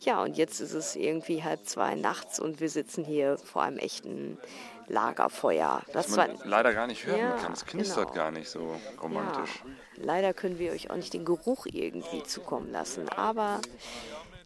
[0.00, 3.78] Ja, und jetzt ist es irgendwie halb zwei nachts und wir sitzen hier vor einem
[3.78, 4.38] echten
[4.86, 5.82] Lagerfeuer.
[5.92, 7.52] Das man leider gar nicht hören ja, kann.
[7.52, 8.14] Es knistert genau.
[8.14, 9.62] gar nicht so romantisch.
[9.96, 13.08] Ja, leider können wir euch auch nicht den Geruch irgendwie zukommen lassen.
[13.10, 13.60] Aber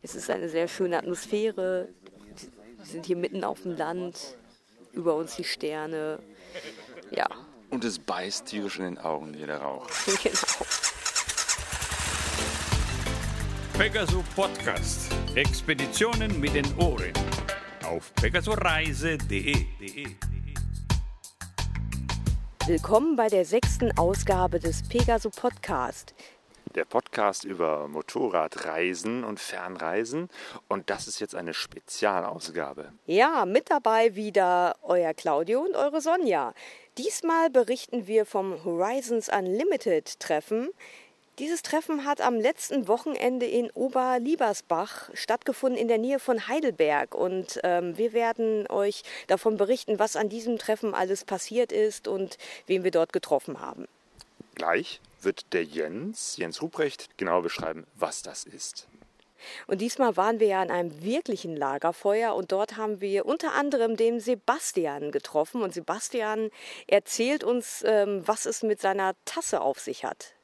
[0.02, 1.88] es ist eine sehr schöne Atmosphäre.
[2.78, 4.36] Wir sind hier mitten auf dem Land,
[4.92, 6.18] über uns die Sterne.
[7.10, 7.26] Ja.
[7.70, 9.86] Und es beißt tierisch in den Augen, jeder Rauch.
[10.22, 10.36] genau.
[13.82, 15.12] Pegasus Podcast.
[15.34, 17.12] Expeditionen mit den Ohren.
[17.84, 19.56] Auf pegasoreise.de.
[22.68, 26.14] Willkommen bei der sechsten Ausgabe des Pegaso Podcast.
[26.76, 30.28] Der Podcast über Motorradreisen und Fernreisen.
[30.68, 32.92] Und das ist jetzt eine Spezialausgabe.
[33.06, 36.54] Ja, mit dabei wieder euer Claudio und eure Sonja.
[36.98, 40.70] Diesmal berichten wir vom Horizons Unlimited Treffen.
[41.38, 47.14] Dieses Treffen hat am letzten Wochenende in Oberliebersbach stattgefunden, in der Nähe von Heidelberg.
[47.14, 52.36] Und ähm, wir werden euch davon berichten, was an diesem Treffen alles passiert ist und
[52.66, 53.88] wen wir dort getroffen haben.
[54.56, 58.86] Gleich wird der Jens, Jens Ruprecht, genau beschreiben, was das ist.
[59.66, 63.96] Und diesmal waren wir ja an einem wirklichen Lagerfeuer und dort haben wir unter anderem
[63.96, 65.62] den Sebastian getroffen.
[65.62, 66.50] Und Sebastian
[66.86, 70.34] erzählt uns, ähm, was es mit seiner Tasse auf sich hat.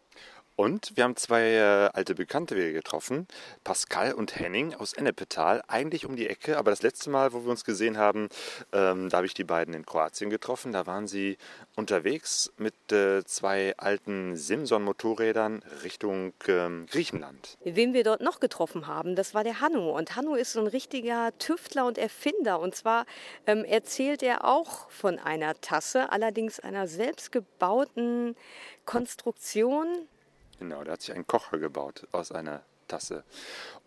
[0.59, 3.29] Und wir haben zwei äh, alte Bekannte wieder getroffen,
[3.63, 7.51] Pascal und Henning aus Ennepetal, eigentlich um die Ecke, aber das letzte Mal, wo wir
[7.51, 8.29] uns gesehen haben,
[8.73, 10.73] ähm, da habe ich die beiden in Kroatien getroffen.
[10.73, 11.39] Da waren sie
[11.77, 17.57] unterwegs mit äh, zwei alten Simson-Motorrädern Richtung ähm, Griechenland.
[17.63, 19.97] Wen wir dort noch getroffen haben, das war der Hanno.
[19.97, 22.59] Und Hanno ist so ein richtiger Tüftler und Erfinder.
[22.59, 23.07] Und zwar
[23.47, 28.35] ähm, erzählt er auch von einer Tasse, allerdings einer selbstgebauten
[28.85, 30.09] Konstruktion
[30.59, 33.25] Genau, der hat sich einen Kocher gebaut aus einer Tasse.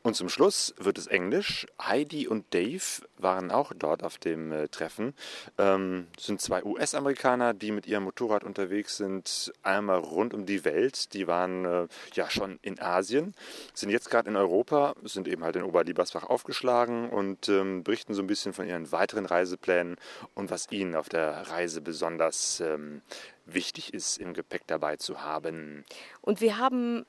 [0.03, 1.67] Und zum Schluss wird es Englisch.
[1.79, 5.13] Heidi und Dave waren auch dort auf dem äh, Treffen.
[5.59, 11.13] Ähm, sind zwei US-Amerikaner, die mit ihrem Motorrad unterwegs sind, einmal rund um die Welt.
[11.13, 13.35] Die waren äh, ja schon in Asien,
[13.75, 18.23] sind jetzt gerade in Europa, sind eben halt in Oberliebersbach aufgeschlagen und ähm, berichten so
[18.23, 19.97] ein bisschen von ihren weiteren Reiseplänen
[20.33, 23.01] und was ihnen auf der Reise besonders ähm,
[23.45, 25.85] wichtig ist, im Gepäck dabei zu haben.
[26.21, 27.05] Und wir haben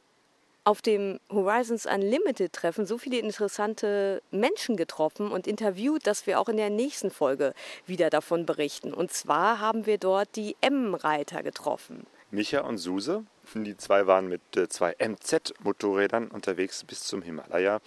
[0.64, 6.48] auf dem Horizons Unlimited Treffen so viele interessante Menschen getroffen und interviewt, dass wir auch
[6.48, 7.54] in der nächsten Folge
[7.86, 8.94] wieder davon berichten.
[8.94, 12.06] Und zwar haben wir dort die M-Reiter getroffen.
[12.30, 13.24] Micha und Suse,
[13.54, 17.80] die zwei waren mit äh, zwei MZ-Motorrädern unterwegs bis zum Himalaya.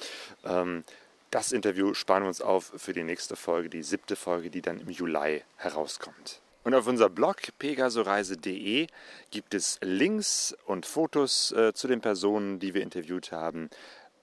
[0.43, 0.83] Ähm,
[1.31, 4.79] das Interview sparen wir uns auf für die nächste Folge, die siebte Folge, die dann
[4.79, 6.41] im Juli herauskommt.
[6.65, 8.87] Und auf unser Blog pegasoreise.de
[9.29, 13.69] gibt es Links und Fotos äh, zu den Personen, die wir interviewt haben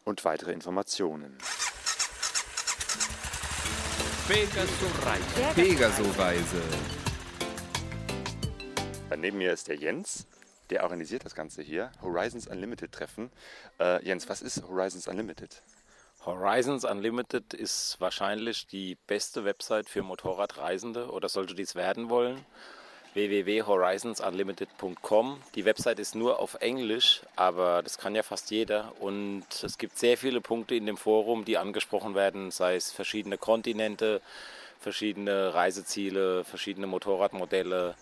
[0.02, 1.38] und weitere Informationen.
[4.26, 5.54] Pegaso-Reise.
[5.54, 6.62] Pegaso-Reise.
[9.16, 10.26] Neben mir ist der Jens,
[10.70, 11.92] der organisiert das Ganze hier.
[12.02, 13.30] Horizons Unlimited Treffen.
[13.78, 15.62] Äh, Jens, was ist Horizons Unlimited?
[16.24, 22.46] Horizons Unlimited ist wahrscheinlich die beste Website für Motorradreisende oder sollte dies werden wollen.
[23.14, 25.42] www.horizonsunlimited.com.
[25.56, 28.92] Die Website ist nur auf Englisch, aber das kann ja fast jeder.
[29.00, 33.36] Und es gibt sehr viele Punkte in dem Forum, die angesprochen werden, sei es verschiedene
[33.36, 34.20] Kontinente,
[34.78, 37.96] verschiedene Reiseziele, verschiedene Motorradmodelle,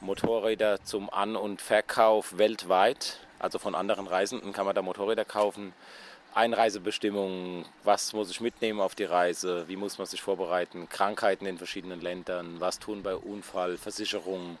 [0.00, 3.18] Motorräder zum An- und Verkauf weltweit.
[3.40, 5.72] Also von anderen Reisenden kann man da Motorräder kaufen.
[6.34, 11.58] Einreisebestimmungen, was muss ich mitnehmen auf die Reise, wie muss man sich vorbereiten, Krankheiten in
[11.58, 14.58] verschiedenen Ländern, was tun bei Unfall, Versicherungen.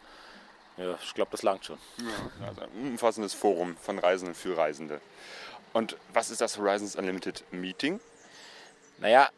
[0.76, 1.78] Ja, ich glaube, das langt schon.
[1.98, 5.00] Ja, also ein umfassendes Forum von Reisenden für Reisende.
[5.72, 8.00] Und was ist das Horizons Unlimited Meeting?
[8.98, 9.28] Naja,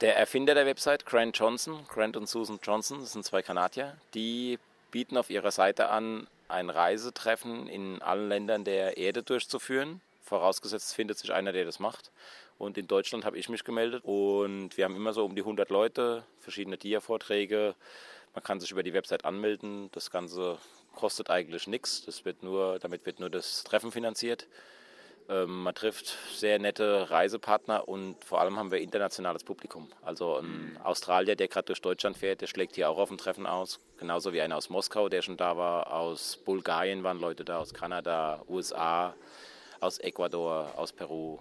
[0.00, 4.58] der Erfinder der Website, Grant Johnson, Grant und Susan Johnson, das sind zwei Kanadier, die
[4.90, 10.94] bieten auf ihrer Seite an, ein Reisetreffen in allen Ländern der Erde durchzuführen Vorausgesetzt, es
[10.94, 12.10] findet sich einer, der das macht.
[12.56, 15.68] Und in Deutschland habe ich mich gemeldet und wir haben immer so um die 100
[15.68, 17.74] Leute, verschiedene Dia-Vorträge.
[18.32, 19.90] Man kann sich über die Website anmelden.
[19.92, 20.58] Das Ganze
[20.94, 22.06] kostet eigentlich nichts.
[22.06, 24.48] Das wird nur, damit wird nur das Treffen finanziert.
[25.28, 29.90] Ähm, man trifft sehr nette Reisepartner und vor allem haben wir internationales Publikum.
[30.00, 33.46] Also ein Australier, der gerade durch Deutschland fährt, der schlägt hier auch auf dem Treffen
[33.46, 33.78] aus.
[33.98, 35.92] Genauso wie einer aus Moskau, der schon da war.
[35.92, 39.14] Aus Bulgarien waren Leute da, aus Kanada, USA
[39.84, 41.38] aus Ecuador, aus Peru.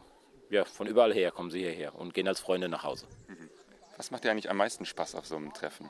[0.49, 3.07] Ja, von überall her kommen sie hierher und gehen als Freunde nach Hause.
[3.27, 3.49] Mhm.
[3.95, 5.89] Was macht dir eigentlich am meisten Spaß auf so einem Treffen?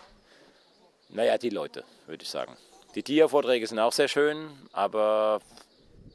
[1.10, 2.56] Naja, die Leute, würde ich sagen.
[2.96, 5.42] Die TIA-Vorträge sind auch sehr schön, aber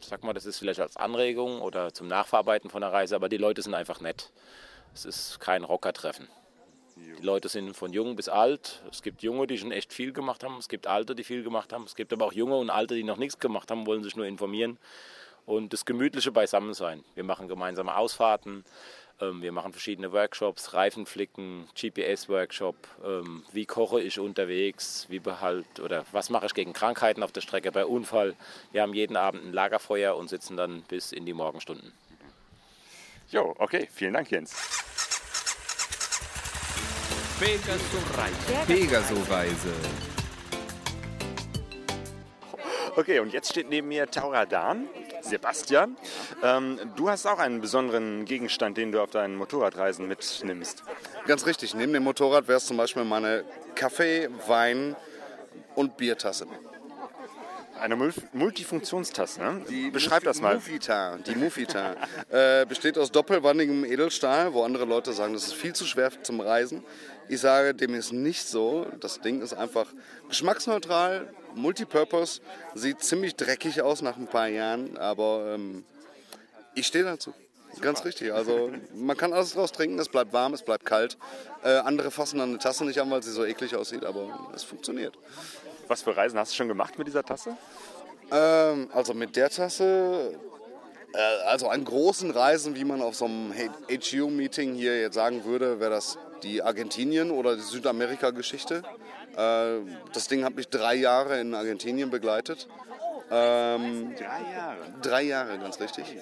[0.00, 3.36] sag mal, das ist vielleicht als Anregung oder zum Nachverarbeiten von der Reise, aber die
[3.36, 4.30] Leute sind einfach nett.
[4.94, 6.28] es ist kein Rockertreffen.
[6.96, 8.82] Die Leute sind von jung bis alt.
[8.90, 10.58] Es gibt Junge, die schon echt viel gemacht haben.
[10.58, 11.84] Es gibt Alte, die viel gemacht haben.
[11.84, 14.26] Es gibt aber auch Junge und Alte, die noch nichts gemacht haben, wollen sich nur
[14.26, 14.78] informieren.
[15.48, 17.02] Und das gemütliche Beisammensein.
[17.14, 18.66] Wir machen gemeinsame Ausfahrten.
[19.18, 22.76] Ähm, wir machen verschiedene Workshops, Reifenflicken, GPS-Workshop.
[23.02, 25.06] Ähm, wie koche ich unterwegs?
[25.08, 28.36] Wie behalt oder was mache ich gegen Krankheiten auf der Strecke bei Unfall?
[28.72, 31.92] Wir haben jeden Abend ein Lagerfeuer und sitzen dann bis in die Morgenstunden.
[33.30, 34.54] Jo, okay, vielen Dank, Jens.
[37.40, 38.66] Pegaso-Reise.
[38.66, 40.17] Pegaso-Reise.
[42.98, 44.88] Okay, und jetzt steht neben mir Taura Dahn,
[45.20, 45.96] Sebastian.
[46.42, 50.82] Ähm, du hast auch einen besonderen Gegenstand, den du auf deinen Motorradreisen mitnimmst.
[51.28, 51.76] Ganz richtig.
[51.76, 53.44] Neben dem Motorrad wäre es zum Beispiel meine
[53.76, 54.96] Kaffee-, Wein-
[55.76, 56.48] und Biertasse.
[57.78, 59.90] Eine Mul Multifunktionstasse, ne?
[59.92, 60.56] Beschreib das mal.
[60.56, 61.94] Mufita, die Mufita
[62.30, 66.40] äh, besteht aus doppelwandigem Edelstahl, wo andere Leute sagen, das ist viel zu schwer zum
[66.40, 66.82] Reisen.
[67.28, 68.88] Ich sage, dem ist nicht so.
[68.98, 69.86] Das Ding ist einfach
[70.28, 72.40] geschmacksneutral, multipurpose,
[72.74, 75.84] sieht ziemlich dreckig aus nach ein paar Jahren, aber ähm,
[76.74, 77.34] ich stehe dazu.
[77.80, 78.32] Ganz richtig.
[78.32, 81.16] Also man kann alles draus trinken, es bleibt warm, es bleibt kalt.
[81.62, 84.64] Äh, andere fassen dann eine Tasse nicht an, weil sie so eklig aussieht, aber es
[84.64, 85.16] funktioniert.
[85.86, 87.56] Was für Reisen hast du schon gemacht mit dieser Tasse?
[88.30, 90.38] Ähm, also mit der Tasse,
[91.14, 93.54] äh, also an großen Reisen, wie man auf so einem
[93.88, 98.82] HU-Meeting hier jetzt sagen würde, wäre das die Argentinien- oder die Südamerika-Geschichte.
[99.36, 99.80] Äh,
[100.12, 102.68] das Ding hat mich drei Jahre in Argentinien begleitet.
[103.30, 104.24] Ähm, Drei
[104.54, 104.76] Jahre.
[105.02, 106.16] drei Jahre, ganz richtig.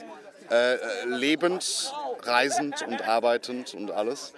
[0.50, 1.92] Äh, äh, lebend,
[2.22, 4.32] reisend und arbeitend und alles.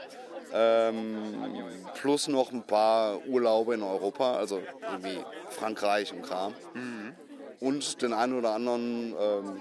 [0.52, 1.54] Ähm,
[1.94, 5.18] plus noch ein paar Urlaube in Europa, also irgendwie
[5.50, 6.54] Frankreich und Kram.
[7.60, 9.60] Und den einen oder anderen ähm,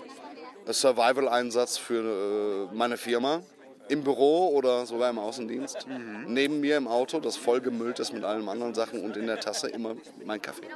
[0.70, 3.42] Survival-Einsatz für äh, meine Firma.
[3.90, 5.88] Im Büro oder sogar im Außendienst.
[6.26, 9.40] Neben mir im Auto, das voll gemüllt ist mit allen anderen Sachen und in der
[9.40, 9.96] Tasse immer
[10.26, 10.68] mein Kaffee.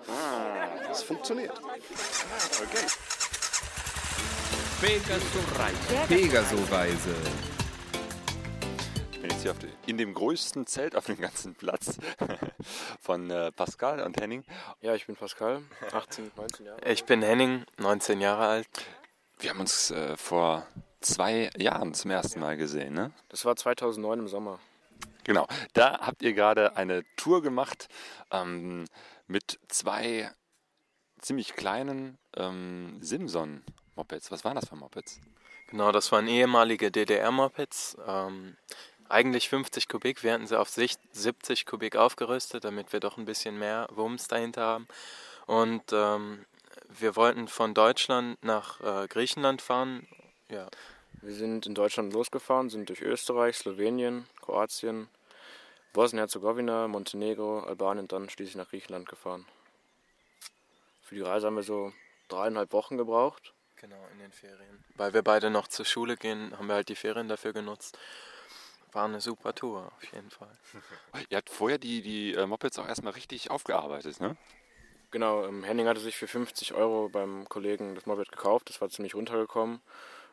[0.88, 1.60] Das funktioniert.
[1.60, 2.86] Okay.
[4.82, 6.08] Pegaso-Reise.
[6.08, 7.16] Pegaso-Reise.
[9.12, 11.98] Ich bin jetzt hier auf de, in dem größten Zelt auf dem ganzen Platz
[13.00, 14.44] von äh, Pascal und Henning.
[14.82, 15.62] Ja, ich bin Pascal,
[15.92, 16.82] 18, 19 Jahre.
[16.90, 18.68] Ich bin Henning, 19 Jahre alt.
[19.38, 20.66] Wir haben uns äh, vor
[21.02, 23.12] zwei Jahren zum ersten Mal gesehen, ne?
[23.30, 24.60] Das war 2009 im Sommer.
[25.24, 25.48] Genau.
[25.74, 27.88] Da habt ihr gerade eine Tour gemacht
[28.32, 28.86] ähm,
[29.28, 30.32] mit zwei
[31.20, 34.32] ziemlich kleinen ähm, Simson-Mopeds.
[34.32, 35.20] Was waren das für Mopeds?
[35.68, 37.98] Genau, das waren ehemalige DDR-Mopeds.
[38.06, 38.58] Ähm,
[39.08, 40.24] eigentlich 50 Kubik.
[40.24, 44.28] Wir hatten sie auf sich 70 Kubik aufgerüstet, damit wir doch ein bisschen mehr Wumms
[44.28, 44.88] dahinter haben.
[45.46, 46.46] Und ähm,
[46.88, 50.08] wir wollten von Deutschland nach äh, Griechenland fahren.
[50.52, 50.68] Ja,
[51.22, 55.08] Wir sind in Deutschland losgefahren, sind durch Österreich, Slowenien, Kroatien,
[55.94, 59.46] Bosnien-Herzegowina, Montenegro, Albanien, dann schließlich nach Griechenland gefahren.
[61.04, 61.94] Für die Reise haben wir so
[62.28, 63.54] dreieinhalb Wochen gebraucht.
[63.78, 64.84] genau, in den Ferien.
[64.96, 67.98] Weil wir beide noch zur Schule gehen, haben wir halt die Ferien dafür genutzt.
[68.92, 70.52] War eine super Tour, auf jeden Fall.
[71.30, 74.36] Ihr habt vorher die, die äh, Mopeds auch erstmal richtig aufgearbeitet, ne?
[75.12, 78.70] Genau, ähm, Henning hatte sich für 50 Euro beim Kollegen das Moped gekauft.
[78.70, 79.82] Das war ziemlich runtergekommen.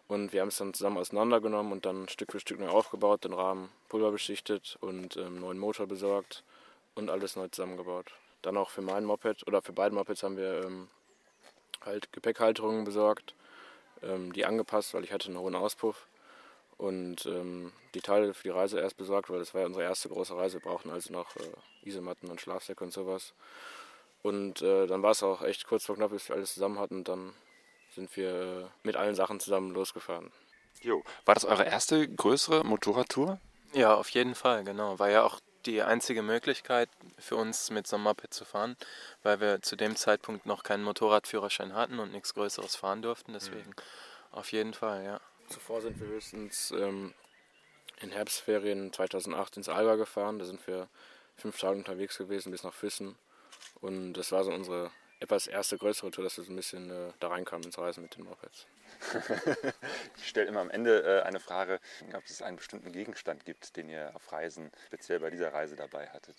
[0.08, 3.34] Und wir haben es dann zusammen auseinandergenommen und dann Stück für Stück neu aufgebaut, den
[3.34, 6.44] Rahmen pulverbeschichtet und ähm, neuen Motor besorgt
[6.94, 8.12] und alles neu zusammengebaut.
[8.40, 10.88] Dann auch für mein Moped oder für beide Mopeds haben wir ähm,
[11.84, 13.34] halt Gepäckhalterungen besorgt,
[14.02, 16.06] ähm, die angepasst, weil ich hatte einen hohen Auspuff.
[16.78, 20.08] Und ähm, die Teile für die Reise erst besorgt, weil das war ja unsere erste
[20.08, 20.54] große Reise.
[20.58, 21.42] Wir brauchten also noch äh,
[21.82, 23.34] Isomatten und Schlafsäcke und sowas.
[24.22, 27.02] Und äh, dann war es auch echt kurz vor knapp, bis wir alles zusammen hatten.
[27.02, 27.34] Dann
[27.98, 30.32] sind wir äh, mit allen Sachen zusammen losgefahren.
[30.80, 31.02] Jo.
[31.24, 33.40] War das eure erste größere Motorradtour?
[33.72, 34.98] Ja, auf jeden Fall, genau.
[34.98, 36.88] War ja auch die einzige Möglichkeit
[37.18, 38.76] für uns mit so einem Moped zu fahren,
[39.22, 43.32] weil wir zu dem Zeitpunkt noch keinen Motorradführerschein hatten und nichts Größeres fahren durften.
[43.32, 43.74] Deswegen
[44.30, 45.20] auf jeden Fall, ja.
[45.48, 47.12] Zuvor sind wir höchstens ähm,
[48.00, 50.38] in Herbstferien 2008 ins Alba gefahren.
[50.38, 50.88] Da sind wir
[51.36, 53.16] fünf Tage unterwegs gewesen bis nach Füssen.
[53.80, 57.12] Und das war so unsere etwas erste größere Tour, dass wir so ein bisschen äh,
[57.20, 58.66] da reinkamen ins Reisen mit den Mopeds.
[60.16, 61.80] Ich stelle immer am Ende äh, eine Frage,
[62.14, 66.08] ob es einen bestimmten Gegenstand gibt, den ihr auf Reisen, speziell bei dieser Reise dabei
[66.08, 66.36] hattet.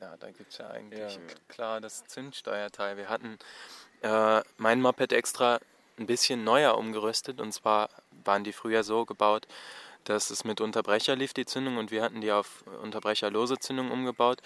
[0.00, 1.20] Ja, da gibt es ja eigentlich Ja.
[1.48, 2.96] klar das Zündsteuerteil.
[2.96, 3.38] Wir hatten
[4.02, 5.60] äh, mein Moped extra
[5.98, 7.88] ein bisschen neuer umgerüstet und zwar
[8.24, 9.46] waren die früher so gebaut,
[10.04, 14.42] dass es mit Unterbrecher lief, die Zündung, und wir hatten die auf unterbrecherlose Zündung umgebaut.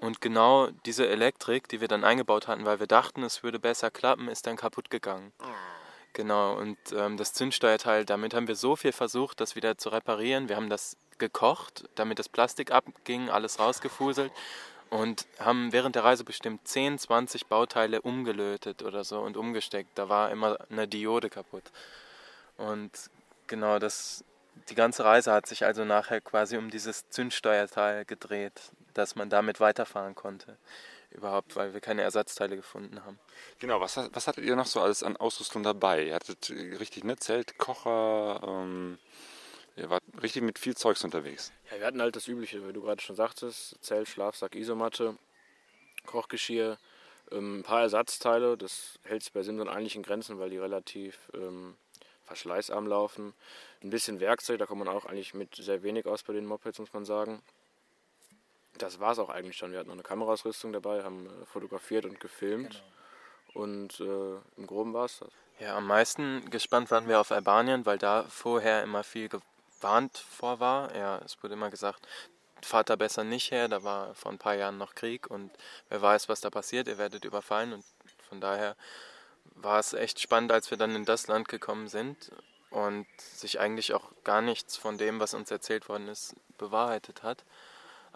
[0.00, 3.90] Und genau diese Elektrik, die wir dann eingebaut hatten, weil wir dachten, es würde besser
[3.90, 5.32] klappen, ist dann kaputt gegangen.
[6.12, 10.48] Genau, und ähm, das Zündsteuerteil, damit haben wir so viel versucht, das wieder zu reparieren.
[10.48, 14.32] Wir haben das gekocht, damit das Plastik abging, alles rausgefuselt
[14.90, 19.90] und haben während der Reise bestimmt 10, 20 Bauteile umgelötet oder so und umgesteckt.
[19.96, 21.64] Da war immer eine Diode kaputt.
[22.56, 22.90] Und
[23.46, 24.24] genau das,
[24.68, 29.60] die ganze Reise hat sich also nachher quasi um dieses Zündsteuerteil gedreht, dass man damit
[29.60, 30.56] weiterfahren konnte.
[31.10, 33.18] Überhaupt, weil wir keine Ersatzteile gefunden haben.
[33.58, 36.04] Genau, was, was hattet ihr noch so alles an Ausrüstung dabei?
[36.04, 37.16] Ihr hattet richtig, ne?
[37.16, 38.98] Zelt, Kocher, ähm,
[39.76, 41.52] ihr wart richtig mit viel Zeugs unterwegs.
[41.70, 45.16] Ja, wir hatten halt das Übliche, wie du gerade schon sagtest: Zelt, Schlafsack, Isomatte,
[46.06, 46.76] Kochgeschirr,
[47.30, 48.56] ähm, ein paar Ersatzteile.
[48.56, 51.76] Das hält sich bei Simson eigentlich in Grenzen, weil die relativ ähm,
[52.24, 53.32] verschleißarm laufen.
[53.82, 56.78] Ein bisschen Werkzeug, da kommt man auch eigentlich mit sehr wenig aus bei den Mopeds,
[56.78, 57.42] muss man sagen.
[58.78, 59.72] Das war es auch eigentlich schon.
[59.72, 62.82] Wir hatten noch eine Kameraausrüstung dabei, haben äh, fotografiert und gefilmt.
[63.54, 65.30] Und äh, im Groben war es das.
[65.58, 70.60] Ja, am meisten gespannt waren wir auf Albanien, weil da vorher immer viel gewarnt vor
[70.60, 70.94] war.
[70.94, 72.06] Ja, es wurde immer gesagt,
[72.62, 75.50] fahrt da besser nicht her, da war vor ein paar Jahren noch Krieg und
[75.88, 77.84] wer weiß, was da passiert, ihr werdet überfallen und
[78.28, 78.76] von daher
[79.54, 82.30] war es echt spannend, als wir dann in das Land gekommen sind
[82.70, 87.44] und sich eigentlich auch gar nichts von dem, was uns erzählt worden ist, bewahrheitet hat.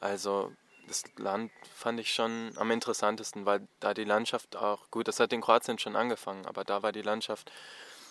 [0.01, 0.53] Also
[0.89, 5.33] das Land fand ich schon am interessantesten, weil da die Landschaft auch, gut, das hat
[5.33, 7.53] in Kroatien schon angefangen, aber da war die Landschaft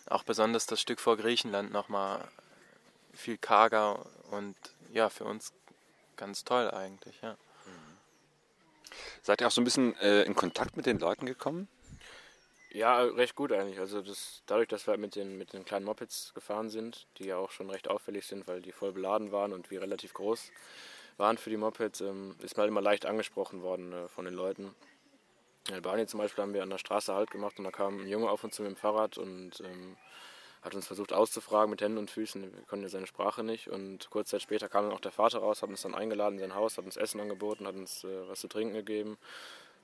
[0.08, 2.28] auch besonders das Stück vor Griechenland nochmal
[3.14, 4.56] viel karger und
[4.92, 5.52] ja, für uns
[6.16, 7.36] ganz toll eigentlich, ja.
[9.22, 11.68] Seid ihr auch so ein bisschen äh, in Kontakt mit den Leuten gekommen?
[12.72, 13.80] Ja, recht gut eigentlich.
[13.80, 17.26] Also das, dadurch, dass wir halt mit den, mit den kleinen Mopeds gefahren sind, die
[17.26, 20.52] ja auch schon recht auffällig sind, weil die voll beladen waren und wir relativ groß
[21.20, 24.34] waren für die Mopeds, ähm, ist man halt immer leicht angesprochen worden äh, von den
[24.34, 24.74] Leuten.
[25.68, 28.08] In Albanien zum Beispiel haben wir an der Straße Halt gemacht und da kam ein
[28.08, 29.98] Junge auf uns zu mit dem Fahrrad und ähm,
[30.62, 32.42] hat uns versucht auszufragen mit Händen und Füßen.
[32.42, 33.70] Wir konnten ja seine Sprache nicht.
[33.70, 36.40] Und kurz Zeit später kam dann auch der Vater raus, hat uns dann eingeladen in
[36.42, 39.18] sein Haus, hat uns Essen angeboten, hat uns äh, was zu trinken gegeben.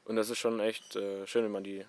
[0.06, 1.86] Und das ist schon echt äh, schön, wenn man die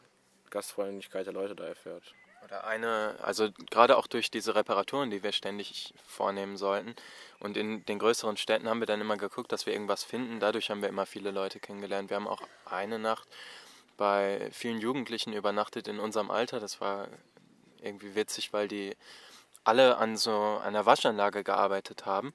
[0.50, 2.14] Gastfreundlichkeit der Leute da erfährt.
[2.46, 6.94] Oder eine, also gerade auch durch diese Reparaturen, die wir ständig vornehmen sollten.
[7.40, 10.38] Und in den größeren Städten haben wir dann immer geguckt, dass wir irgendwas finden.
[10.38, 12.08] Dadurch haben wir immer viele Leute kennengelernt.
[12.08, 13.26] Wir haben auch eine Nacht
[13.96, 16.60] bei vielen Jugendlichen übernachtet in unserem Alter.
[16.60, 17.08] Das war
[17.80, 18.96] irgendwie witzig, weil die
[19.64, 22.32] alle an so einer Waschanlage gearbeitet haben.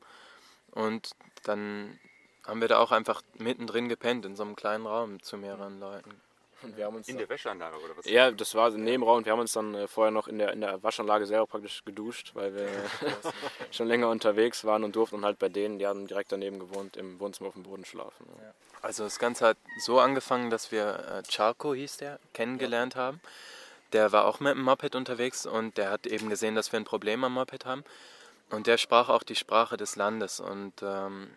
[0.71, 1.11] Und
[1.43, 1.97] dann
[2.45, 6.19] haben wir da auch einfach mittendrin gepennt in so einem kleinen Raum zu mehreren Leuten.
[6.63, 8.05] Und wir haben uns In der Wäscheanlage oder was?
[8.05, 10.53] ja, das war im Nebenraum und wir haben uns dann äh, vorher noch in der,
[10.53, 12.67] in der Waschanlage selber praktisch geduscht, weil wir
[13.71, 17.19] schon länger unterwegs waren und durften halt bei denen, die haben direkt daneben gewohnt, im
[17.19, 18.25] Wohnzimmer auf dem Boden schlafen.
[18.41, 18.53] Ja.
[18.81, 23.21] Also das Ganze hat so angefangen, dass wir äh, Charco hieß der, kennengelernt haben.
[23.93, 26.85] Der war auch mit dem Moped unterwegs und der hat eben gesehen, dass wir ein
[26.85, 27.83] Problem am Moped haben.
[28.49, 30.39] Und der sprach auch die Sprache des Landes.
[30.39, 31.29] Und ähm,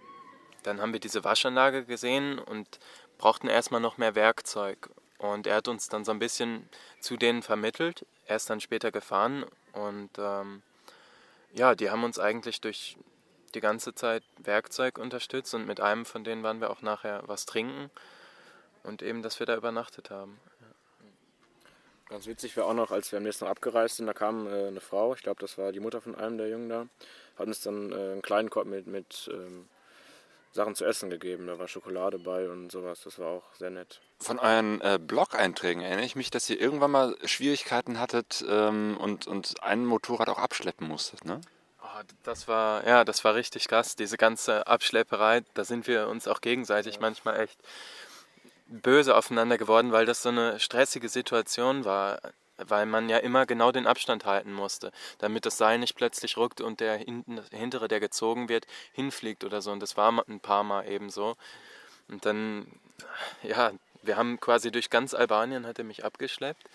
[0.62, 2.78] dann haben wir diese Waschanlage gesehen und
[3.18, 4.90] brauchten erstmal noch mehr Werkzeug.
[5.18, 6.68] Und er hat uns dann so ein bisschen
[7.00, 8.04] zu denen vermittelt.
[8.26, 10.62] Er ist dann später gefahren und ähm,
[11.54, 12.96] ja, die haben uns eigentlich durch
[13.54, 17.46] die ganze Zeit Werkzeug unterstützt und mit einem von denen waren wir auch nachher was
[17.46, 17.90] trinken
[18.82, 20.38] und eben, dass wir da übernachtet haben.
[22.08, 24.68] Ganz witzig war auch noch, als wir am nächsten Tag abgereist sind, da kam äh,
[24.68, 26.86] eine Frau, ich glaube, das war die Mutter von einem der Jungen da,
[27.38, 29.68] hat uns dann äh, einen kleinen Korb mit, mit ähm,
[30.54, 31.48] Sachen zu essen gegeben.
[31.48, 33.02] Da war Schokolade bei und sowas.
[33.02, 34.00] Das war auch sehr nett.
[34.20, 39.26] Von euren äh, Blog-Einträgen erinnere ich mich, dass ihr irgendwann mal Schwierigkeiten hattet ähm, und,
[39.26, 41.40] und ein Motorrad auch abschleppen musstet, ne?
[41.82, 43.96] Oh, das war, ja, das war richtig krass.
[43.96, 47.60] Diese ganze Abschlepperei, da sind wir uns auch gegenseitig manchmal echt
[48.66, 52.20] böse aufeinander geworden, weil das so eine stressige Situation war,
[52.56, 56.60] weil man ja immer genau den Abstand halten musste, damit das Seil nicht plötzlich ruckt
[56.60, 59.72] und der hintere, der gezogen wird, hinfliegt oder so.
[59.72, 61.36] Und das war ein paar Mal eben so.
[62.08, 62.66] Und dann,
[63.42, 66.68] ja, wir haben quasi durch ganz Albanien hat er mich abgeschleppt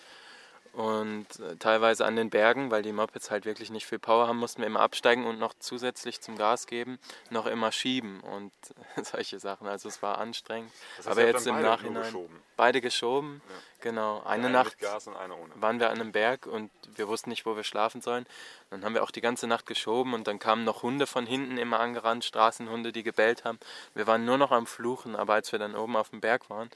[0.72, 4.38] und äh, teilweise an den Bergen, weil die Mopeds halt wirklich nicht viel Power haben,
[4.38, 6.98] mussten wir immer absteigen und noch zusätzlich zum Gas geben,
[7.30, 8.52] noch immer schieben und
[9.04, 9.66] solche Sachen.
[9.66, 10.70] Also es war anstrengend.
[10.96, 12.42] Das heißt, Aber jetzt im Nachhinein geschoben?
[12.56, 13.42] beide geschoben.
[13.80, 14.18] Genau.
[14.18, 15.50] Eine Eine Nacht mit Gas und eine ohne.
[15.56, 18.26] waren wir an einem Berg und wir wussten nicht, wo wir schlafen sollen.
[18.68, 21.56] Dann haben wir auch die ganze Nacht geschoben und dann kamen noch Hunde von hinten
[21.58, 23.58] immer angerannt, Straßenhunde, die gebellt haben.
[23.94, 26.70] Wir waren nur noch am Fluchen, aber als wir dann oben auf dem Berg waren,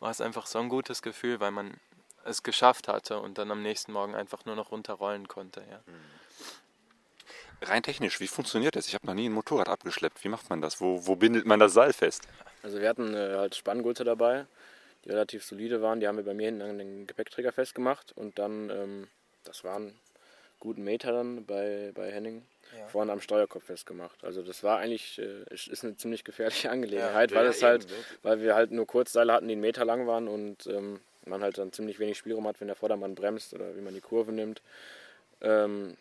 [0.00, 1.74] war es einfach so ein gutes Gefühl, weil man
[2.24, 5.62] es geschafft hatte und dann am nächsten Morgen einfach nur noch runterrollen konnte.
[5.70, 5.80] Ja.
[7.62, 8.86] Rein technisch, wie funktioniert das?
[8.88, 10.24] Ich habe noch nie ein Motorrad abgeschleppt.
[10.24, 10.80] Wie macht man das?
[10.80, 12.26] Wo, wo bindet man das Seil fest?
[12.62, 14.46] Also wir hatten äh, halt Spanngurte dabei,
[15.04, 16.00] die relativ solide waren.
[16.00, 19.08] Die haben wir bei mir hinten an den Gepäckträger festgemacht und dann, ähm,
[19.44, 19.94] das waren
[20.58, 22.42] guten Meter dann bei, bei Henning.
[22.88, 24.22] vorne am Steuerkopf festgemacht.
[24.24, 27.86] Also das war eigentlich äh, ist eine ziemlich gefährliche Angelegenheit, weil es halt,
[28.22, 31.58] weil wir halt nur Kurzseile hatten, die einen Meter lang waren und ähm, man halt
[31.58, 34.62] dann ziemlich wenig Spielraum hat, wenn der Vordermann bremst oder wie man die Kurve nimmt.
[35.40, 35.96] Ähm,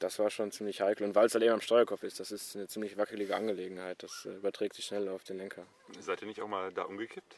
[0.00, 1.06] das war schon ziemlich heikel.
[1.06, 4.02] Und weil es halt eben am Steuerkopf ist, das ist eine ziemlich wackelige Angelegenheit.
[4.02, 5.64] Das äh, überträgt sich schnell auf den Lenker.
[6.00, 7.36] Seid ihr nicht auch mal da umgekippt?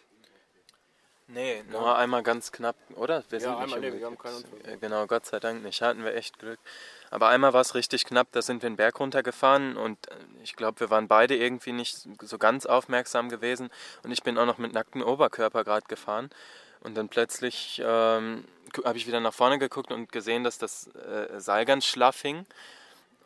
[1.28, 3.24] Nee, nur einmal ganz knapp, oder?
[3.30, 4.74] Wir Ja, nicht einmal, nee, wir haben keinen Unfall.
[4.74, 5.82] Äh, Genau, Gott sei Dank nicht.
[5.82, 6.60] Hatten wir echt Glück.
[7.10, 10.14] Aber einmal war es richtig knapp, da sind wir den Berg runtergefahren und äh,
[10.44, 13.70] ich glaube, wir waren beide irgendwie nicht so ganz aufmerksam gewesen.
[14.04, 16.30] Und ich bin auch noch mit nacktem Oberkörper gerade gefahren.
[16.80, 18.44] Und dann plötzlich ähm,
[18.84, 22.46] habe ich wieder nach vorne geguckt und gesehen, dass das äh, Seil ganz schlaff hing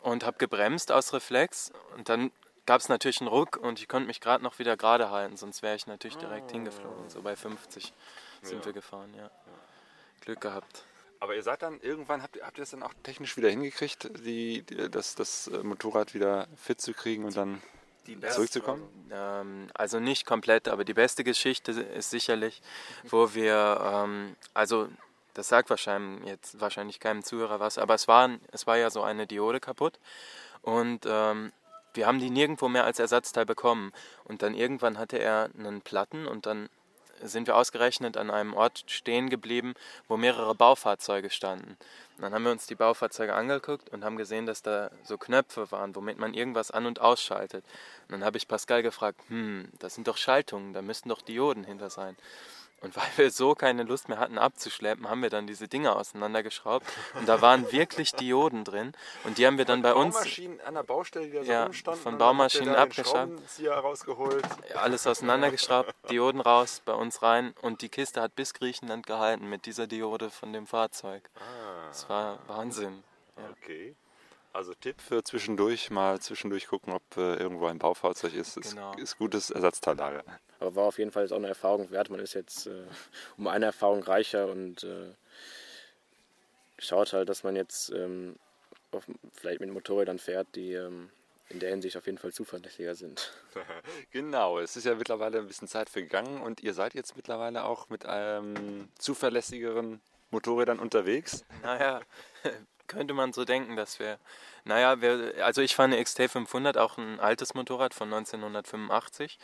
[0.02, 1.72] und habe gebremst aus Reflex.
[1.96, 2.30] Und dann
[2.66, 5.62] gab es natürlich einen Ruck und ich konnte mich gerade noch wieder gerade halten, sonst
[5.62, 7.10] wäre ich natürlich direkt hingeflogen.
[7.10, 7.92] So bei 50
[8.42, 9.30] sind wir gefahren, ja.
[10.20, 10.84] Glück gehabt.
[11.18, 14.08] Aber ihr seid dann irgendwann, habt, ihr- habt ihr es dann auch technisch wieder hingekriegt,
[14.24, 17.60] die, die, das, das äh, Motorrad wieder fit zu kriegen und dann
[18.30, 18.82] zurückzukommen?
[19.12, 22.62] Ähm, also nicht komplett, aber die beste Geschichte ist sicherlich,
[23.04, 24.88] wo wir, ähm, also
[25.34, 29.02] das sagt wahrscheinlich jetzt wahrscheinlich keinem Zuhörer was, aber es war, es war ja so
[29.02, 29.98] eine Diode kaputt
[30.62, 31.52] und ähm,
[31.94, 33.92] wir haben die nirgendwo mehr als Ersatzteil bekommen.
[34.24, 36.68] Und dann irgendwann hatte er einen Platten und dann
[37.22, 39.74] sind wir ausgerechnet an einem Ort stehen geblieben,
[40.08, 41.76] wo mehrere Baufahrzeuge standen.
[42.18, 45.94] Dann haben wir uns die Baufahrzeuge angeguckt und haben gesehen, dass da so Knöpfe waren,
[45.96, 47.64] womit man irgendwas an- und ausschaltet.
[48.08, 51.64] Und dann habe ich Pascal gefragt, hm, das sind doch Schaltungen, da müssten doch Dioden
[51.64, 52.16] hinter sein.
[52.82, 56.86] Und weil wir so keine Lust mehr hatten abzuschleppen, haben wir dann diese Dinge auseinandergeschraubt.
[57.14, 58.92] Und da waren wirklich Dioden drin.
[59.24, 61.64] Und die haben wir dann bei uns Baumaschinen an der Baustelle, die da so Ja,
[61.64, 62.02] rumstanden.
[62.02, 63.32] von Baumaschinen abgeschraubt.
[63.68, 64.44] Rausgeholt.
[64.76, 67.54] alles auseinandergeschraubt, Dioden raus, bei uns rein.
[67.60, 71.28] Und die Kiste hat bis Griechenland gehalten mit dieser Diode von dem Fahrzeug.
[71.88, 73.02] Das war Wahnsinn.
[73.52, 73.94] Okay.
[74.52, 78.56] Also Tipp für zwischendurch, mal zwischendurch gucken, ob äh, irgendwo ein Baufahrzeug ist.
[78.56, 78.92] Ist, Genau.
[78.96, 80.24] ist gutes Ersatzteillager.
[80.58, 82.10] Aber war auf jeden Fall jetzt auch eine Erfahrung wert.
[82.10, 82.82] Man ist jetzt äh,
[83.36, 85.14] um eine Erfahrung reicher und äh,
[86.78, 88.36] schaut halt, dass man jetzt ähm,
[88.92, 91.10] auf, vielleicht mit Motorrädern fährt, die ähm,
[91.48, 93.32] in der Hinsicht auf jeden Fall zuverlässiger sind.
[94.12, 97.88] Genau, es ist ja mittlerweile ein bisschen Zeit vergangen und ihr seid jetzt mittlerweile auch
[97.88, 101.44] mit ähm, zuverlässigeren Motorrädern unterwegs.
[101.62, 102.00] Naja,
[102.90, 104.18] könnte man so denken, dass wir.
[104.64, 109.38] Naja, wir, also ich fahre eine XT500, auch ein altes Motorrad von 1985.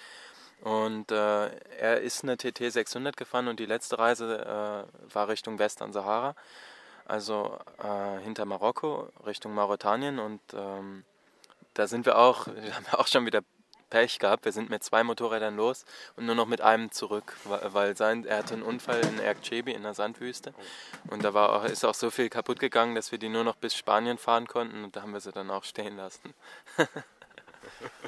[0.61, 1.47] Und äh,
[1.79, 6.35] er ist eine TT 600 gefahren und die letzte Reise äh, war Richtung Western Sahara,
[7.05, 10.19] also äh, hinter Marokko, Richtung Mauretanien.
[10.19, 11.05] Und ähm,
[11.75, 13.43] da sind wir auch, wir haben auch schon wieder
[13.91, 14.45] Pech gehabt.
[14.45, 15.85] Wir sind mit zwei Motorrädern los
[16.17, 19.83] und nur noch mit einem zurück, weil sein, er hatte einen Unfall in Erkchebi in
[19.83, 20.55] der Sandwüste.
[21.09, 23.57] Und da war auch, ist auch so viel kaputt gegangen, dass wir die nur noch
[23.57, 26.35] bis Spanien fahren konnten und da haben wir sie dann auch stehen lassen.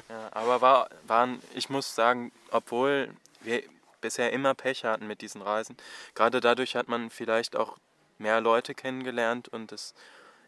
[0.09, 3.63] ja, aber war, waren, ich muss sagen, obwohl wir
[4.01, 5.77] bisher immer Pech hatten mit diesen Reisen,
[6.15, 7.77] gerade dadurch hat man vielleicht auch
[8.17, 9.93] mehr Leute kennengelernt und es,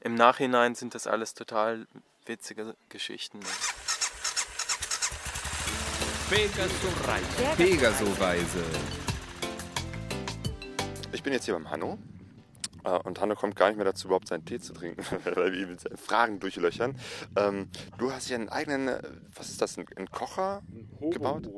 [0.01, 1.87] im Nachhinein sind das alles total
[2.25, 3.39] witzige Geschichten.
[6.31, 6.71] Pegasus
[7.05, 7.57] Reise.
[7.57, 8.63] Pegaso-Reise.
[11.11, 11.99] Ich bin jetzt hier beim Hanno.
[12.85, 15.03] äh, Und Hanno kommt gar nicht mehr dazu, überhaupt seinen Tee zu trinken,
[15.35, 16.95] weil wir ihn mit seinen Fragen durchlöchern.
[17.35, 17.67] Ähm,
[17.97, 19.01] du hast hier einen eigenen, äh,
[19.35, 20.61] was ist das, einen Kocher
[21.01, 21.49] gebaut?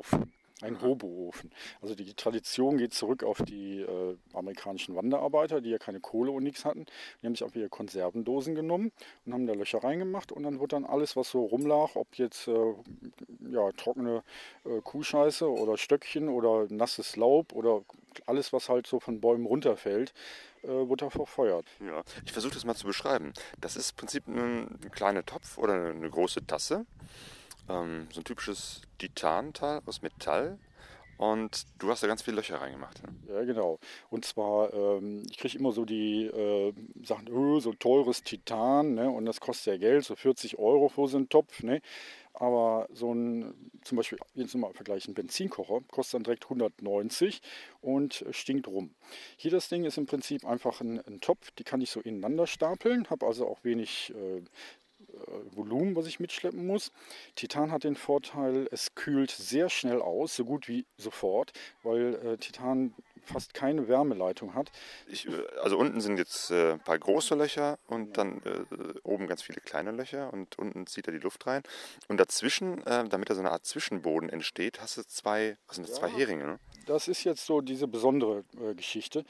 [0.63, 1.51] Ein Hoboofen.
[1.81, 6.43] Also die Tradition geht zurück auf die äh, amerikanischen Wanderarbeiter, die ja keine Kohle und
[6.43, 6.85] nichts hatten.
[7.21, 8.91] Die haben sich auch ihre Konservendosen genommen
[9.25, 12.47] und haben da Löcher reingemacht und dann wird dann alles, was so rumlag, ob jetzt
[12.47, 12.73] äh,
[13.51, 14.23] ja, trockene
[14.63, 17.81] äh, Kuhscheiße oder Stöckchen oder nasses Laub oder
[18.25, 20.13] alles, was halt so von Bäumen runterfällt,
[20.63, 21.65] äh, da verfeuert.
[21.85, 23.33] Ja, ich versuche das mal zu beschreiben.
[23.59, 26.85] Das ist im Prinzip ein, ein kleiner Topf oder eine große Tasse.
[27.69, 30.57] Ähm, so ein typisches Titanteil aus Metall.
[31.17, 33.01] Und du hast da ganz viele Löcher reingemacht.
[33.03, 33.13] Ne?
[33.33, 33.79] Ja, genau.
[34.09, 36.73] Und zwar, ähm, ich kriege immer so die äh,
[37.03, 39.09] Sachen, öh, so teures Titan, ne?
[39.09, 41.61] und das kostet ja Geld, so 40 Euro für so einen Topf.
[41.61, 41.81] Ne?
[42.33, 47.41] Aber so ein, zum Beispiel, jetzt mal vergleichen, Benzinkocher kostet dann direkt 190
[47.81, 48.95] und stinkt rum.
[49.37, 52.47] Hier das Ding ist im Prinzip einfach ein, ein Topf, die kann ich so ineinander
[52.47, 54.41] stapeln, habe also auch wenig äh,
[55.51, 56.91] Volumen, was ich mitschleppen muss.
[57.35, 62.37] Titan hat den Vorteil, es kühlt sehr schnell aus, so gut wie sofort, weil äh,
[62.37, 62.93] Titan
[63.25, 64.71] fast keine Wärmeleitung hat.
[65.07, 68.65] Ich, äh, also unten sind jetzt äh, ein paar große Löcher und dann äh,
[69.03, 71.63] oben ganz viele kleine Löcher und unten zieht er die Luft rein.
[72.07, 75.87] Und dazwischen, äh, damit da so eine Art Zwischenboden entsteht, hast du zwei, was sind
[75.87, 76.59] das, zwei Heringe, ne?
[76.85, 79.23] Das ist jetzt so diese besondere äh, Geschichte.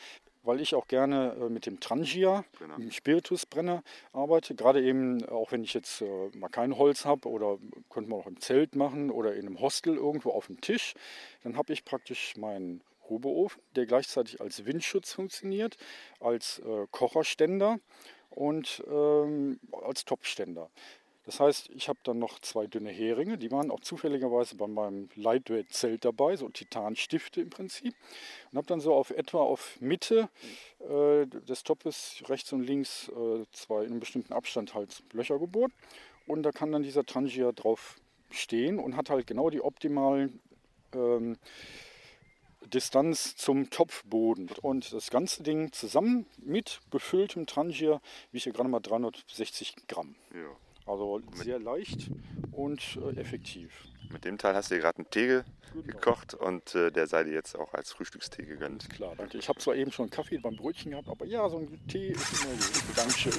[0.44, 2.76] Weil ich auch gerne äh, mit dem Trangia, Genau.
[2.76, 4.56] dem Spiritusbrenner arbeite.
[4.56, 7.58] Gerade eben, auch wenn ich jetzt äh, mal kein Holz habe oder
[7.90, 10.94] könnte man auch im Zelt machen oder in einem Hostel irgendwo auf dem Tisch,
[11.44, 15.78] dann habe ich praktisch meinen Hoboofen, der gleichzeitig als Windschutz funktioniert,
[16.20, 17.80] als äh, Kocherständer
[18.30, 20.70] und ähm, als Topfständer.
[21.26, 25.10] Das heißt, ich habe dann noch zwei dünne Heringe, die waren auch zufälligerweise bei meinem
[25.16, 27.96] Lightweight-Zelt dabei, so Titanstifte im Prinzip.
[28.52, 30.30] Und habe dann so auf etwa auf Mitte
[30.80, 35.72] äh, des Topfes rechts und links äh, zwei in einem bestimmten Abstand halt Löcher gebohrt.
[36.28, 40.42] Und da kann dann dieser Trangia drauf stehen und hat halt genau die optimalen
[40.94, 41.38] ähm,
[42.66, 44.50] Distanz zum Topfboden.
[44.62, 50.16] Und das ganze Ding zusammen mit befülltem Trangier wiegt ja gerade mal 360 Gramm.
[50.34, 50.56] Ja.
[50.86, 52.10] Also sehr leicht
[52.52, 53.72] und äh, effektiv.
[54.12, 55.44] Mit dem Teil hast du dir gerade einen Tee ge-
[55.88, 58.90] gekocht und äh, der sei dir jetzt auch als Frühstückstee gegönnt.
[58.90, 59.38] Klar, danke.
[59.38, 62.44] Ich habe zwar eben schon Kaffee beim Brötchen gehabt, aber ja, so ein Tee ist
[62.44, 62.84] immer gut.
[62.98, 63.32] Dankeschön.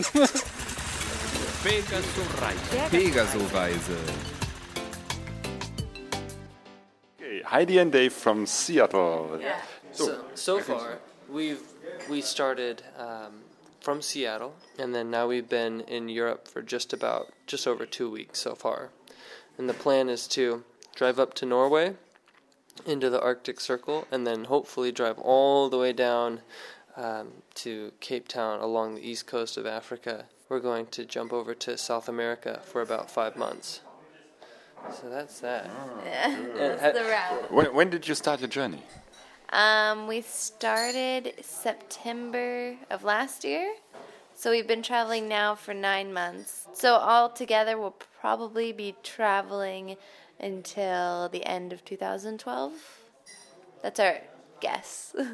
[1.63, 2.91] Pegasus Reise.
[2.91, 3.97] Pegaso-Reise.
[7.19, 9.41] Okay, Heidi and Dave from Seattle.
[9.93, 11.61] So, so far, we've
[12.09, 13.43] we started um,
[13.85, 18.11] from Seattle, and then now we've been in Europe for just about just over two
[18.11, 18.89] weeks so far.
[19.59, 20.65] And the plan is to
[20.97, 21.95] drive up to Norway,
[22.87, 26.41] into the Arctic Circle, and then hopefully drive all the way down
[26.97, 30.25] um, to Cape Town along the east coast of Africa.
[30.49, 33.81] We're going to jump over to South America for about five months.
[34.99, 35.71] So that's that.
[36.07, 37.53] Yeah, And that's ha- the route.
[37.53, 38.83] When, when did you start your journey?
[39.55, 43.73] Um, we started September of last year.
[44.35, 46.67] So we've been traveling now for nine months.
[46.73, 49.97] So all together, we'll probably be traveling
[50.41, 52.73] until the end of 2012.
[53.83, 54.19] That's our
[54.61, 55.15] guess.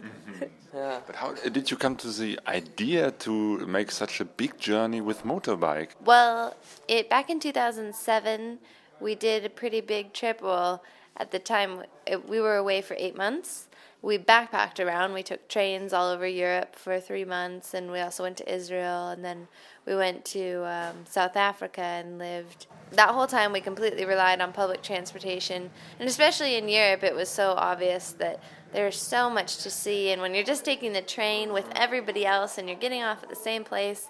[0.73, 1.01] Yeah.
[1.05, 5.25] But how did you come to the idea to make such a big journey with
[5.25, 5.89] motorbike?
[6.05, 6.55] well,
[6.87, 8.61] it back in 2007,
[9.01, 10.41] we did a pretty big trip.
[10.41, 10.85] Well,
[11.17, 13.67] at the time, it, we were away for eight months.
[14.03, 15.13] We backpacked around.
[15.13, 19.09] We took trains all over Europe for three months, and we also went to Israel,
[19.09, 19.47] and then
[19.87, 22.67] we went to um, South Africa and lived.
[22.93, 27.29] That whole time, we completely relied on public transportation, and especially in Europe, it was
[27.29, 30.11] so obvious that there's so much to see.
[30.11, 33.29] And when you're just taking the train with everybody else, and you're getting off at
[33.29, 34.09] the same place,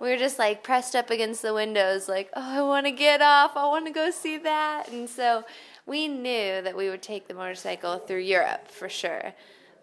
[0.00, 3.20] we were just like pressed up against the windows, like, oh, I want to get
[3.20, 3.56] off.
[3.56, 4.88] I want to go see that.
[4.88, 5.44] And so
[5.88, 9.32] we knew that we would take the motorcycle through Europe for sure.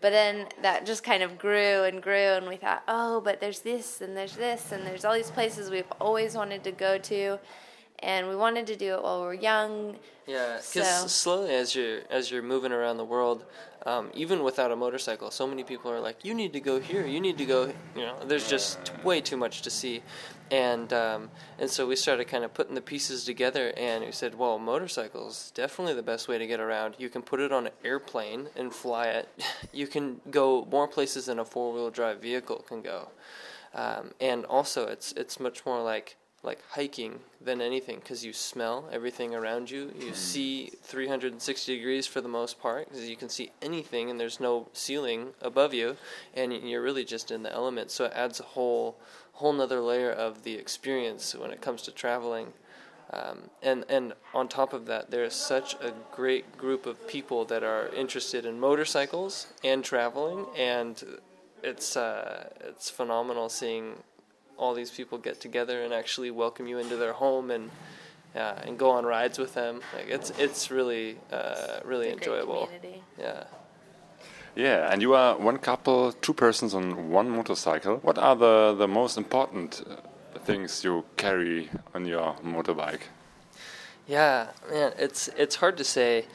[0.02, 3.62] But then that just kind of grew and grew, and we thought, oh, but there's
[3.62, 7.40] this and there's this, and there's all these places we've always wanted to go to.
[8.00, 9.98] And we wanted to do it while we were young.
[10.28, 13.46] Yeah, because So- slowly as you're as you're moving around the world,
[13.86, 17.06] um, even without a motorcycle, so many people are like, "You need to go here.
[17.06, 20.02] You need to go." You know, there's just way too much to see,
[20.50, 21.30] and um,
[21.60, 25.52] and so we started kind of putting the pieces together, and we said, "Well, motorcycles
[25.52, 26.96] definitely the best way to get around.
[26.98, 29.30] You can put it on an airplane and fly it.
[29.72, 33.10] You can go more places than a four wheel drive vehicle can go,
[33.76, 38.88] um, and also it's it's much more like like hiking than anything because you smell
[38.92, 39.92] everything around you.
[40.00, 44.40] You see 360 degrees for the most part because you can see anything and there's
[44.40, 45.98] no ceiling above you,
[46.34, 47.92] and you're really just in the element.
[47.92, 48.98] So it adds a whole
[49.34, 52.54] whole nother layer of the experience when it comes to traveling.
[53.12, 57.46] Um, and and on top of that, there is such a great group of people
[57.46, 61.04] that are interested in motorcycles and traveling, and
[61.64, 64.04] it's uh, it's phenomenal seeing
[64.58, 67.72] all these people get together and actually welcome you into their home and
[68.36, 69.82] uh, and go on rides with them.
[69.96, 72.66] Like it's it's really uh, really It's a enjoyable.
[72.68, 73.04] community.
[73.20, 73.44] Yeah.
[74.58, 77.98] Yeah, and you are one couple, two persons on one motorcycle.
[77.98, 83.02] What are the, the most important uh, things you carry on your motorbike?
[84.08, 86.26] Yeah, man, it's it's hard to say.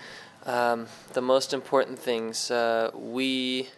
[0.45, 3.69] Um, the most important things uh, we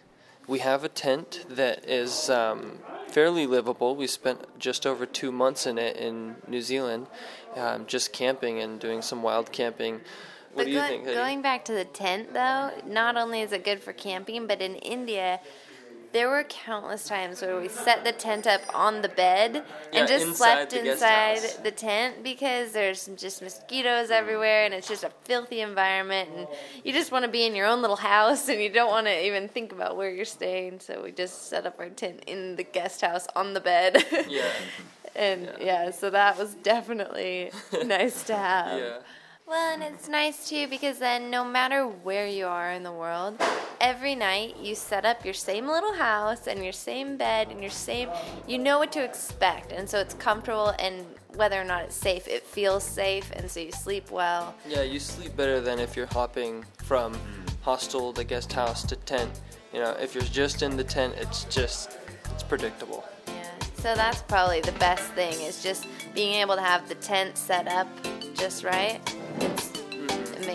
[0.47, 2.79] we have a tent that is um,
[3.13, 3.95] fairly livable.
[3.95, 7.05] We spent just over two months in it in New Zealand,
[7.55, 9.95] um, just camping and doing some wild camping.
[10.53, 11.05] What But do you go- think?
[11.05, 14.75] Going back to the tent, though, not only is it good for camping, but in
[14.77, 15.39] India,
[16.13, 19.55] there were countless times where we set the tent up on the bed
[19.91, 21.55] Yeah, and just inside slept the inside house.
[21.55, 26.47] the tent because there's just mosquitoes everywhere and it's just a filthy environment and
[26.83, 29.25] you just want to be in your own little house and you don't want to
[29.25, 30.79] even think about where you're staying.
[30.79, 34.05] So we just set up our tent in the guest house on the bed.
[34.29, 34.43] Yeah.
[35.15, 35.89] and yeah.
[35.91, 37.51] so that was definitely
[37.85, 38.79] nice to have.
[38.79, 38.97] Yeah.
[39.45, 43.41] Well, and it's nice too because then no matter where you are in the world,
[43.81, 47.69] every night you set up your same little house and your same bed and your
[47.69, 48.07] same,
[48.47, 49.73] you know what to expect.
[49.73, 53.59] And so it's comfortable and whether or not it's safe, it feels safe and so
[53.59, 54.55] you sleep well.
[54.67, 57.13] Yeah, you sleep better than if you're hopping from
[57.61, 59.41] hostel to guest house to tent.
[59.73, 61.97] You know, if you're just in the tent, it's just,
[62.31, 63.03] it's predictable.
[63.27, 63.49] Yeah.
[63.75, 67.67] So that's probably the best thing is just being able to have the tent set
[67.67, 67.87] up
[68.35, 68.99] just right.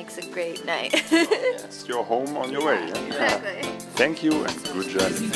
[0.09, 0.95] It's, makes a great night.
[1.13, 2.81] It's your home on your way.
[2.89, 3.07] Yeah?
[3.07, 3.63] Exactly.
[3.95, 5.29] Thank you and good journey.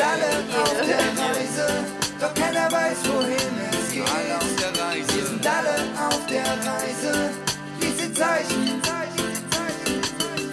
[2.18, 4.08] Doch keiner weiß, wohin es geht.
[4.08, 5.14] Alle auf der Reise.
[5.14, 5.74] Wir sind alle
[6.08, 7.30] auf der Reise.
[7.82, 8.80] Diese Zeichen.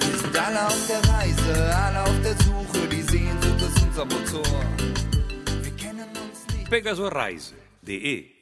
[0.01, 2.87] Wir sind alle auf der Reise, alle auf der Suche.
[2.87, 4.65] Die Sehnsucht ist unser Motor.
[6.69, 8.38] Pegasoreise.de